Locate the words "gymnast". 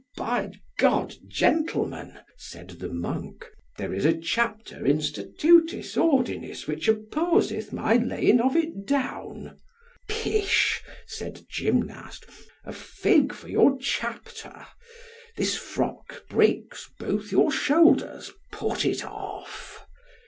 11.47-12.25